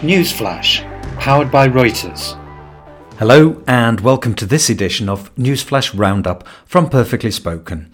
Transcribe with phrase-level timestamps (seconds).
[0.00, 0.80] Newsflash,
[1.18, 2.34] powered by Reuters.
[3.18, 7.92] Hello, and welcome to this edition of Newsflash Roundup from Perfectly Spoken.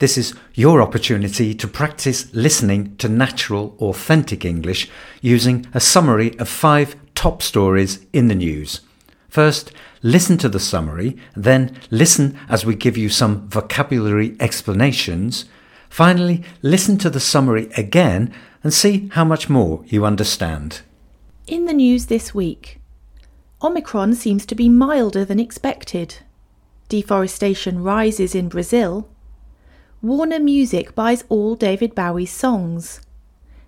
[0.00, 4.90] This is your opportunity to practice listening to natural, authentic English
[5.22, 8.82] using a summary of five top stories in the news.
[9.30, 9.72] First,
[10.02, 15.46] listen to the summary, then listen as we give you some vocabulary explanations.
[15.88, 18.30] Finally, listen to the summary again
[18.62, 20.82] and see how much more you understand.
[21.46, 22.80] In the news this week,
[23.62, 26.20] Omicron seems to be milder than expected.
[26.88, 29.10] Deforestation rises in Brazil.
[30.00, 33.02] Warner Music buys all David Bowie's songs.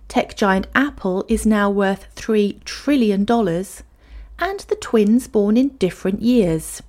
[0.07, 3.27] Tech giant Apple is now worth $3 trillion.
[3.29, 6.81] And the twins born in different years.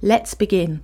[0.00, 0.80] Let's begin.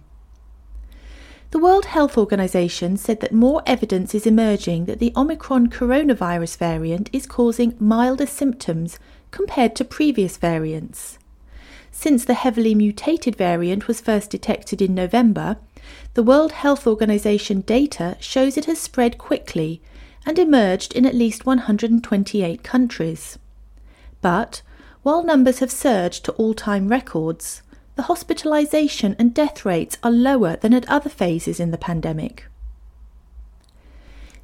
[1.52, 7.08] The World Health Organization said that more evidence is emerging that the Omicron coronavirus variant
[7.12, 8.98] is causing milder symptoms
[9.36, 11.18] compared to previous variants.
[11.92, 15.58] Since the heavily mutated variant was first detected in November,
[16.14, 19.82] the World Health Organization data shows it has spread quickly
[20.24, 23.38] and emerged in at least 128 countries.
[24.22, 24.62] But
[25.02, 27.60] while numbers have surged to all time records,
[27.94, 32.46] the hospitalization and death rates are lower than at other phases in the pandemic.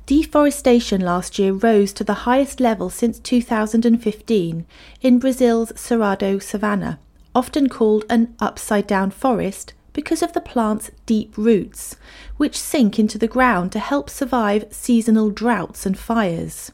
[0.07, 4.67] Deforestation last year rose to the highest level since 2015
[5.01, 6.99] in Brazil's Cerrado savanna,
[7.35, 11.97] often called an upside down forest because of the plant's deep roots,
[12.37, 16.73] which sink into the ground to help survive seasonal droughts and fires.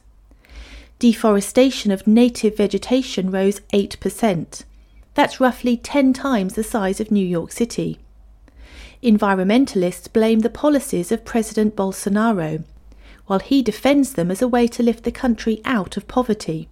[0.97, 4.63] Deforestation of native vegetation rose 8%,
[5.13, 7.99] that's roughly 10 times the size of New York City.
[9.03, 12.63] Environmentalists blame the policies of President Bolsonaro,
[13.29, 16.67] while he defends them as a way to lift the country out of poverty.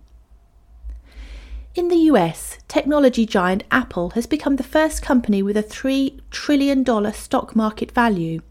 [1.75, 6.83] In the US, technology giant Apple has become the first company with a $3 trillion
[7.13, 8.41] stock market value,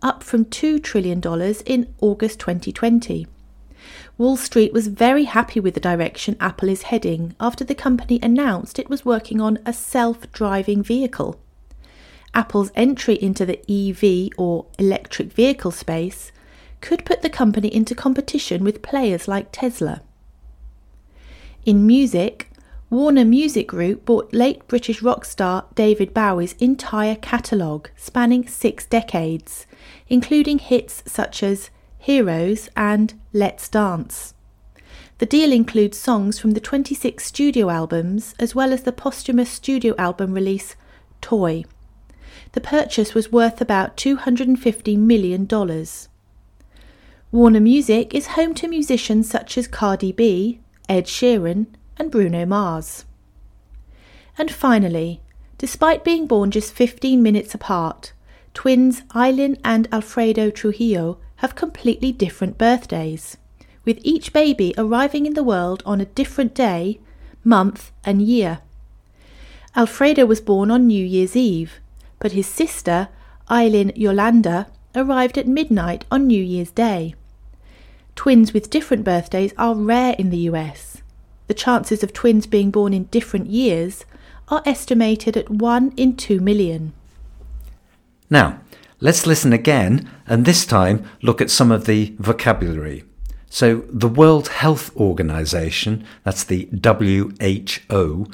[0.00, 1.20] up from $2 trillion
[1.66, 3.26] in August 2020.
[4.16, 8.78] Wall Street was very happy with the direction Apple is heading after the company announced
[8.78, 11.38] it was working on a self driving vehicle.
[12.32, 16.32] Apple's entry into the EV or electric vehicle space
[16.80, 20.02] could put the company into competition with players like Tesla.
[21.64, 22.50] In music,
[22.88, 29.66] Warner Music Group bought late British rock star David Bowie's entire catalogue spanning six decades,
[30.08, 34.34] including hits such as Heroes, and Let's Dance.
[35.18, 39.94] The deal includes songs from the 26 studio albums as well as the posthumous studio
[39.98, 40.74] album release
[41.20, 41.64] Toy.
[42.52, 45.46] The purchase was worth about $250 million.
[47.32, 50.58] Warner Music is home to musicians such as Cardi B,
[50.88, 53.04] Ed Sheeran, and Bruno Mars.
[54.36, 55.20] And finally,
[55.56, 58.12] despite being born just 15 minutes apart,
[58.52, 63.36] twins Aylin and Alfredo Trujillo have completely different birthdays,
[63.84, 66.98] with each baby arriving in the world on a different day,
[67.44, 68.58] month, and year.
[69.76, 71.74] Alfredo was born on New Year's Eve,
[72.18, 73.08] but his sister,
[73.48, 74.66] Aylin Yolanda,
[74.96, 77.14] arrived at midnight on New Year's Day.
[78.20, 81.00] Twins with different birthdays are rare in the US.
[81.46, 84.04] The chances of twins being born in different years
[84.48, 86.92] are estimated at 1 in 2 million.
[88.28, 88.60] Now,
[89.02, 93.04] Let's listen again and this time look at some of the vocabulary.
[93.48, 98.26] So, the World Health Organization, that's the WHO,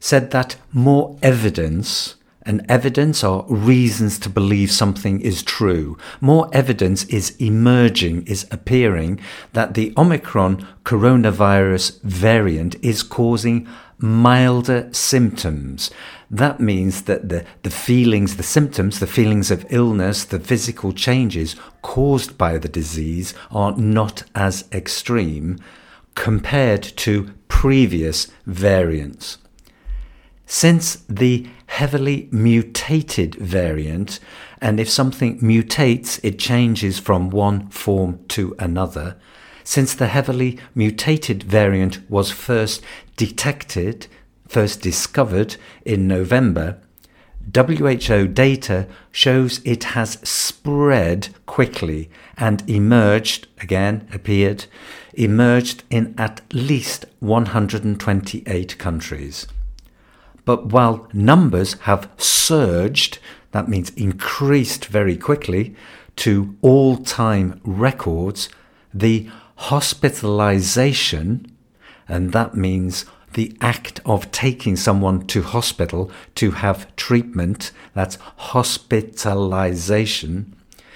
[0.00, 2.14] said that more evidence
[2.46, 5.96] and evidence or reasons to believe something is true.
[6.20, 9.20] More evidence is emerging, is appearing
[9.52, 13.66] that the Omicron coronavirus variant is causing
[13.98, 15.90] milder symptoms.
[16.30, 21.56] That means that the, the feelings, the symptoms, the feelings of illness, the physical changes
[21.82, 25.58] caused by the disease are not as extreme
[26.14, 29.38] compared to previous variants.
[30.46, 34.20] Since the heavily mutated variant,
[34.60, 39.16] and if something mutates, it changes from one form to another,
[39.64, 42.82] since the heavily mutated variant was first
[43.16, 44.06] detected,
[44.46, 46.78] first discovered in November,
[47.54, 54.66] WHO data shows it has spread quickly and emerged, again, appeared,
[55.14, 59.46] emerged in at least 128 countries.
[60.44, 63.18] But while numbers have surged,
[63.52, 65.76] that means increased very quickly,
[66.16, 68.48] to all time records,
[68.92, 71.50] the hospitalization,
[72.08, 77.72] and that means the act of taking someone to hospital to have treatment.
[77.94, 80.54] That's hospitalization.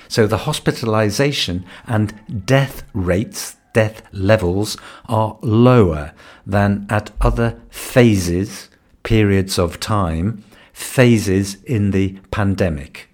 [0.08, 6.12] So the hospitalization and death rates, death levels, are lower
[6.46, 8.68] than at other phases,
[9.02, 13.08] periods of time, phases in the pandemic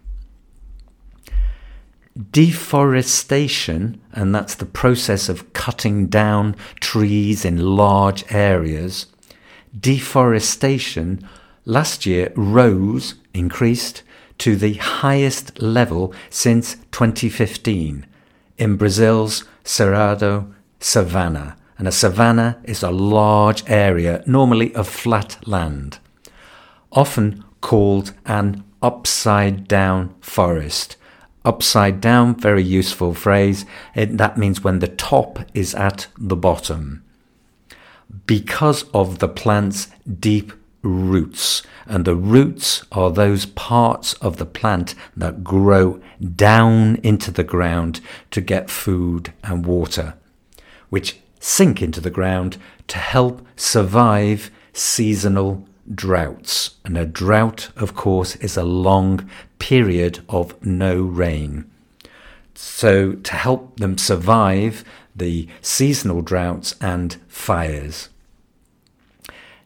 [2.30, 9.06] deforestation, and that's the process of cutting down trees in large areas,
[9.78, 11.26] deforestation
[11.64, 14.02] last year rose, increased
[14.38, 18.06] to the highest level since 2015
[18.58, 21.56] in Brazil's Cerrado savanna.
[21.78, 25.98] And a savanna is a large area, normally of flat land,
[26.92, 30.96] often called an upside down forest
[31.44, 33.66] upside down, very useful phrase.
[33.94, 37.04] It, that means when the top is at the bottom.
[38.26, 44.94] Because of the plant's deep roots, and the roots are those parts of the plant
[45.16, 46.00] that grow
[46.34, 48.00] down into the ground
[48.30, 50.14] to get food and water,
[50.88, 52.56] which sink into the ground
[52.88, 56.76] to help survive seasonal droughts.
[56.86, 61.70] And a drought, of course, is a long period of no rain.
[62.54, 68.08] So, to help them survive the seasonal droughts and fires.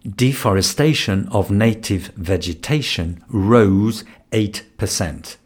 [0.03, 5.37] Deforestation of native vegetation rose 8%.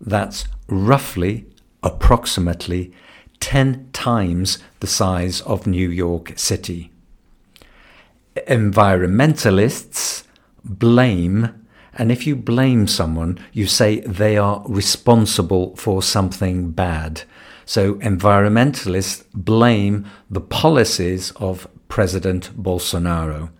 [0.00, 1.46] That's roughly,
[1.84, 2.92] approximately,
[3.40, 6.92] 10 times the size of New York City
[8.46, 10.24] environmentalists
[10.64, 17.22] blame, and if you blame someone, you say they are responsible for something bad.
[17.64, 23.50] So environmentalists blame the policies of President Bolsonaro,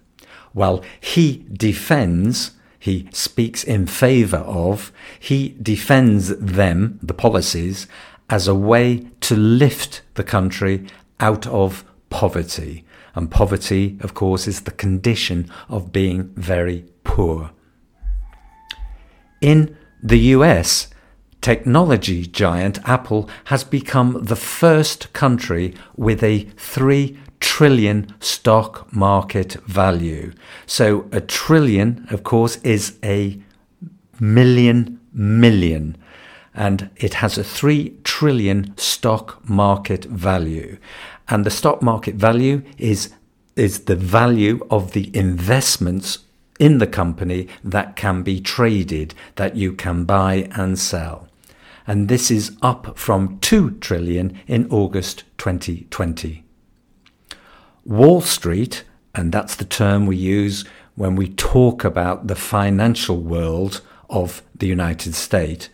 [0.53, 7.89] while he defends he speaks in favor of, he defends them, the policies,
[8.31, 10.87] as a way to lift the country
[11.21, 12.85] out of poverty.
[13.15, 17.51] And poverty, of course, is the condition of being very poor.
[19.41, 20.89] In the US,
[21.41, 30.33] technology giant Apple has become the first country with a 3 trillion stock market value.
[30.67, 33.41] So a trillion, of course, is a
[34.21, 35.97] million million.
[36.59, 40.77] And it has a 3 trillion stock market value.
[41.29, 43.11] And the stock market value is
[43.55, 46.19] is the value of the investments
[46.61, 51.29] in the company that can be traded that you can buy and sell.
[51.87, 56.45] And this is up from 2 trillion in August 2020
[57.89, 58.85] Wall Street
[59.15, 60.65] and that's the term we use
[60.95, 63.81] when we talk about the financial world
[64.11, 65.71] of the United States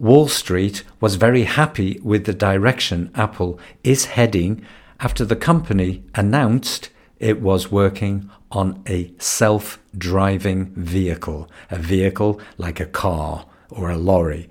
[0.00, 4.64] Wall Street was very happy with the direction Apple is heading
[4.98, 6.88] after the company announced
[7.18, 13.98] it was working on a self driving vehicle, a vehicle like a car or a
[13.98, 14.48] lorry.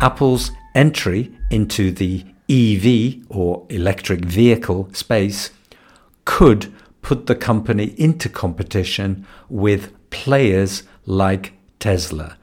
[0.00, 5.50] Apple's entry into the EV or electric vehicle space
[6.24, 12.36] could put the company into competition with players like Tesla.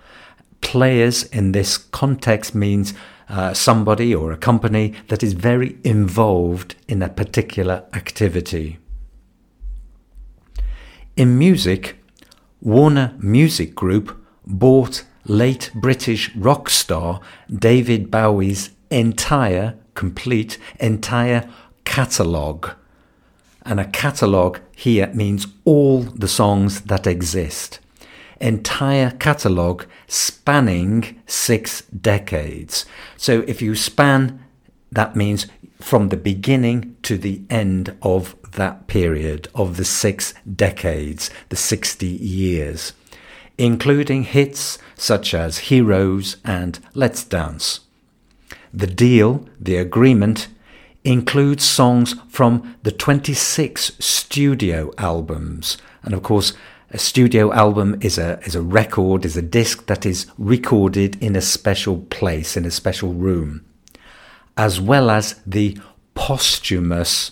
[0.62, 2.94] Players in this context means
[3.30, 8.80] uh, somebody or a company that is very involved in a particular activity.
[11.16, 11.98] In music,
[12.62, 17.20] Warner Music Group bought late British rock star
[17.54, 21.50] David Bowie's entire, complete, entire
[21.84, 22.72] catalogue.
[23.64, 27.80] And a catalogue here means all the songs that exist
[28.40, 32.86] entire catalogue spanning six decades.
[33.18, 34.44] So if you span,
[34.92, 35.48] that means
[35.80, 42.06] from the beginning to the end of that period of the six decades, the 60
[42.06, 42.94] years,
[43.58, 47.82] including hits such as Heroes and Let's Dance.
[48.74, 50.48] The deal, the agreement,
[51.04, 55.78] includes songs from the 26 studio albums.
[56.04, 56.54] And of course,
[56.92, 61.36] a studio album is a is a record, is a disc that is recorded in
[61.36, 63.66] a special place, in a special room,
[64.56, 65.78] as well as the
[66.16, 67.32] posthumous.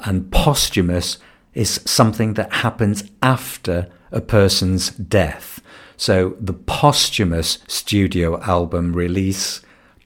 [0.00, 1.18] And posthumous
[1.54, 5.60] is something that happens after a person's death.
[5.96, 9.62] So the posthumous studio album release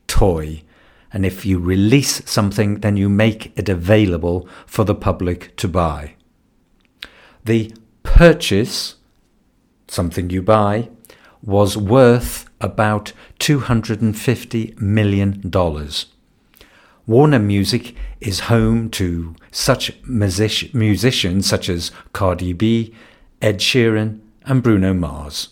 [0.07, 0.63] toy.
[1.11, 6.15] And if you release something, then you make it available for the public to buy.
[7.45, 7.73] The
[8.19, 8.97] purchase,
[9.87, 10.89] something you buy,
[11.41, 15.53] was worth about $250 million.
[17.07, 22.93] Warner Music is home to such music- musicians such as Cardi B,
[23.41, 25.51] Ed Sheeran, and Bruno Mars.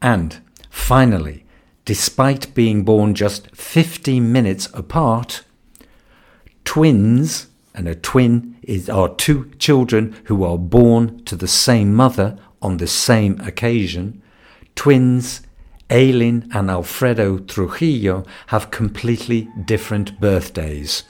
[0.00, 0.38] And
[0.70, 1.44] finally,
[1.84, 5.42] despite being born just 15 minutes apart,
[6.64, 12.38] twins, and a twin is, are two children who are born to the same mother
[12.62, 14.22] on the same occasion,
[14.74, 15.42] twins
[15.90, 21.04] Aylin and Alfredo Trujillo have completely different birthdays,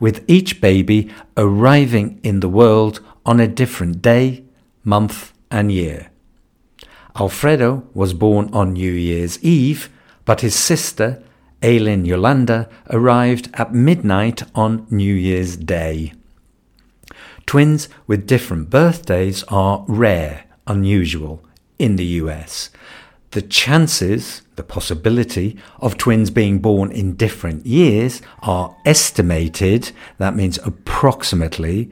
[0.00, 4.44] with each baby arriving in the world on a different day,
[4.84, 6.10] month, and year.
[7.14, 9.90] Alfredo was born on New Year's Eve,
[10.24, 11.22] but his sister,
[11.62, 16.12] Aylin Yolanda, arrived at midnight on New Year's Day.
[17.46, 21.44] Twins with different birthdays are rare, unusual
[21.78, 22.70] in the US,
[23.32, 30.58] the chances, the possibility of twins being born in different years are estimated, that means
[30.58, 31.90] approximately,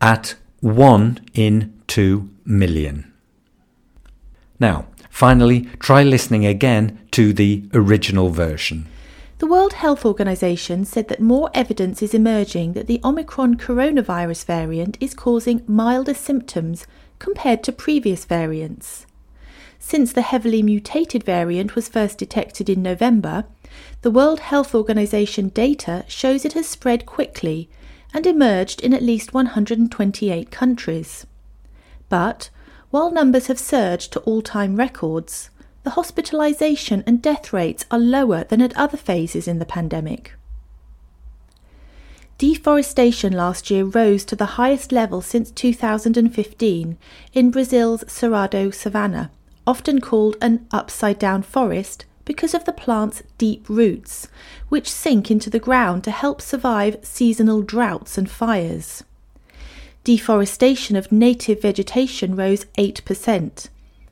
[0.00, 3.12] at 1 in 2 million.
[4.60, 8.86] Now, finally, try listening again to the original version.
[9.38, 14.98] The World Health Organization said that more evidence is emerging that the Omicron coronavirus variant
[15.00, 16.86] is causing milder symptoms
[17.18, 19.06] compared to previous variants.
[19.78, 23.46] Since the heavily mutated variant was first detected in November,
[24.02, 27.70] the World Health Organization data shows it has spread quickly
[28.12, 31.26] and emerged in at least 128 countries.
[32.10, 32.50] But
[32.96, 35.50] while numbers have surged to all time records,
[35.82, 40.32] the hospitalization and death rates are lower than at other phases in the pandemic.
[42.38, 46.96] Deforestation last year rose to the highest level since 2015
[47.34, 49.30] in Brazil's Cerrado savanna,
[49.66, 54.26] often called an upside down forest because of the plant's deep roots,
[54.70, 59.04] which sink into the ground to help survive seasonal droughts and fires.
[60.06, 63.68] Deforestation of native vegetation rose 8%.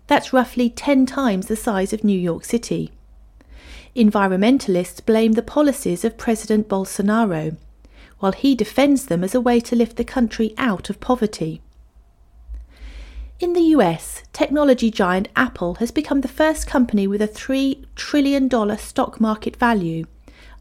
[0.09, 2.91] That's roughly 10 times the size of New York City.
[3.95, 7.57] Environmentalists blame the policies of President Bolsonaro,
[8.19, 11.63] while he defends them as a way to lift the country out of poverty.
[13.39, 18.51] In the US, technology giant Apple has become the first company with a $3 trillion
[18.79, 20.07] stock market value,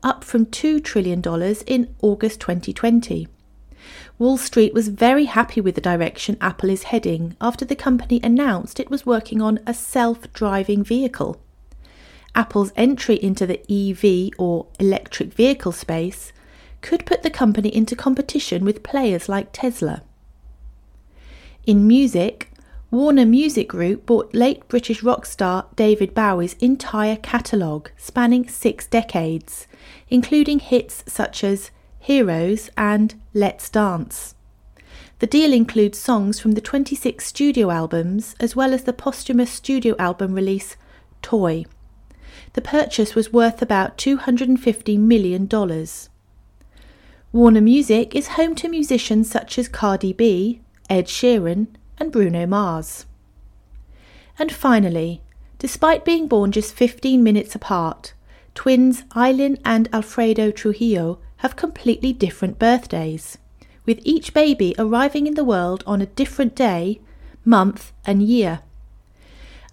[0.04, 1.24] up from $2 trillion
[1.66, 3.30] in August 2020.
[4.24, 8.80] Wall Street was very happy with the direction Apple is heading after the company announced
[8.80, 11.42] it was working on a self driving vehicle.
[12.34, 16.32] Apple's entry into the EV or electric vehicle space
[16.80, 20.04] could put the company into competition with players like Tesla.
[21.66, 22.50] In music,
[22.92, 29.68] Warner Music Group bought late British rock star David Bowie's entire catalogue, spanning six decades,
[30.08, 31.72] including hits such as
[32.04, 34.36] Heroes and Let's Dance.
[35.20, 39.96] The deal includes songs from the 26 studio albums as well as the posthumous studio
[39.98, 40.76] album release
[41.22, 41.64] Toy.
[42.54, 45.48] The purchase was worth about $250 million.
[47.32, 51.68] Warner Music is home to musicians such as Cardi B, Ed Sheeran,
[51.98, 53.06] and Bruno Mars.
[54.38, 55.22] And finally,
[55.58, 58.14] despite being born just 15 minutes apart,
[58.56, 63.38] twins Aylin and Alfredo Trujillo have completely different birthdays,
[63.86, 67.02] with each baby arriving in the world on a different day,
[67.44, 68.62] month, and year.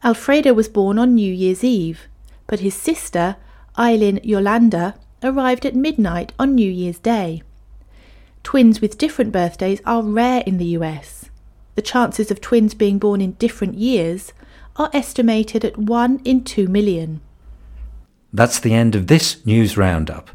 [0.03, 2.09] Alfredo was born on New Year's Eve,
[2.49, 3.37] but his sister,
[3.79, 7.41] Aylin Yolanda, arrived at midnight on New Year's Day.
[8.43, 11.31] Twins with different birthdays are rare in the US,
[11.77, 14.33] the chances of twins being born in different years
[14.75, 17.21] are estimated at 1 in 2 million.
[18.33, 20.31] That's the end of this news roundup.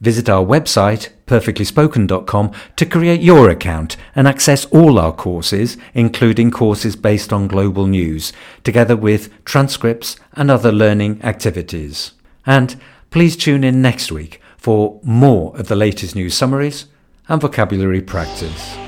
[0.00, 6.96] Visit our website, perfectlyspoken.com, to create your account and access all our courses, including courses
[6.96, 12.12] based on global news, together with transcripts and other learning activities.
[12.44, 12.78] And
[13.10, 16.86] please tune in next week for more of the latest news summaries
[17.28, 18.85] and vocabulary practice.